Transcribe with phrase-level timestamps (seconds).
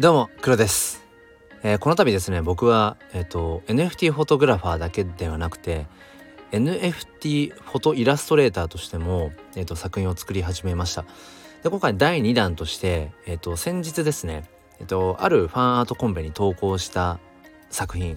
[0.00, 1.04] どうも黒です、
[1.62, 5.88] えー、この度ですね僕は、えーと、NFT フォトグラファーだけではなくて
[6.52, 11.04] NFT フォトイラストレーターとしても、えーと、作品を作り始めました。
[11.62, 17.20] で今回第2弾として、えーと、先日ですね、えー、とあるファンアートコンペに投稿した
[17.68, 18.16] 作品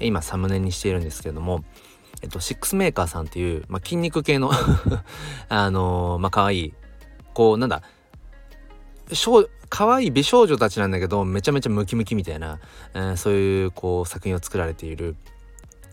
[0.00, 1.64] 今サムネにしているんですけれども
[2.20, 4.52] えっと、シックスメーカーさんっていう、まあ、筋肉系の
[5.48, 6.74] あのー、まあ、可愛い
[7.34, 7.82] こう、なんだ、
[9.68, 12.60] 可愛い美少女たちなんだけどめちゃめちゃムキムキみたいな、
[12.94, 15.16] えー、そういうこう作品を作られている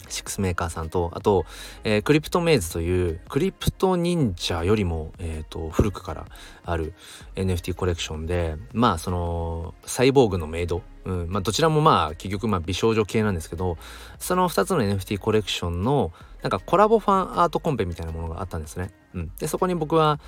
[0.09, 1.45] シックスメーカーさんとあと、
[1.83, 6.25] えー、クリプトメイズというクリプト忍者よりも、えーと、古くから
[6.65, 6.93] ある
[7.35, 13.77] NFT コレクションでまあそのサイボーグのメイド、うんまあ、どちらもまあ結局まあ美少女系なんですけど
[14.19, 16.11] その2つの NFT コレクションの
[16.41, 18.91] なんかコラボファンアートコンペみたいなものがあったんですね。
[19.13, 20.19] うん、でそこに僕は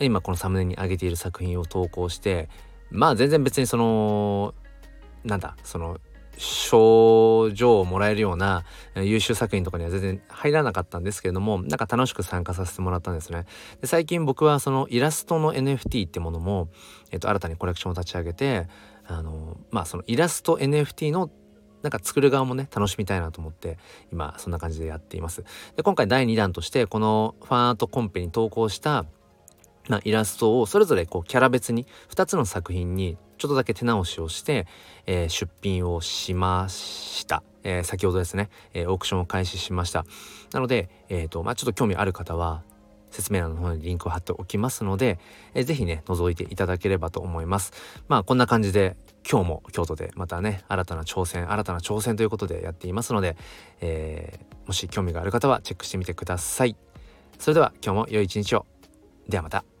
[0.00, 2.48] 今このサムネに上げている作品を投稿して
[2.90, 4.54] まあ全然別にその
[5.24, 5.98] なんだその
[6.36, 8.64] 賞状をもらえるような
[8.96, 13.46] 優秀作品とかには全然入らなかったんですけれどもなんか楽しく参加させてもらったんですね。
[13.80, 16.68] で最近僕はそのイラストの NFT ってものも、
[17.10, 18.66] えっと、新たにコレクションを立ち上げて
[19.06, 21.30] あのまあそのイラスト NFT の
[21.82, 23.78] なんか作る側もね楽しみたいなと思って
[24.10, 25.44] 今そんな感じでやっています。
[25.76, 29.04] で今回第2弾としてこのファンアートコンペに投稿した
[29.88, 34.66] まあ、イラストをそれぞれこうキャラ別に2つの作品にちょっとだけ手直しをして、
[35.06, 37.42] えー、出品をしました。
[37.62, 40.04] えー、先ほどですね、えー、オークションを開始しました。
[40.52, 42.62] なので、えーとまあ、ちょっと興味ある方は
[43.10, 45.18] 説明欄の方にリンクを貼っておきますので、
[45.54, 47.72] えー、ぜひね覗いていただければと思います。
[48.08, 48.96] まあこんな感じで
[49.28, 53.36] 今日も京都でまたね新たな挑戦新たな挑戦ということでやっていますので、
[53.80, 56.76] えー、もし興味がある方はチェックしてみてください。
[57.38, 58.66] それでは今日も良い一日を。
[59.28, 59.73] ではまた。